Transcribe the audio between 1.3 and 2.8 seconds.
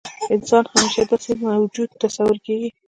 موجود تصور کېږي.